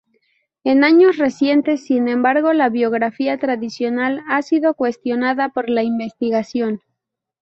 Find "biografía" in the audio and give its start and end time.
2.69-3.37